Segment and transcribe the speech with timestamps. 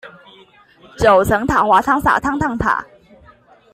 [0.97, 2.83] 九層塔滑湯灑湯燙塔